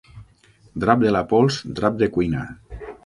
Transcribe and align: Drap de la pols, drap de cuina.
Drap 0.83 1.03
de 1.03 1.11
la 1.15 1.21
pols, 1.33 1.59
drap 1.81 2.01
de 2.01 2.09
cuina. 2.17 2.47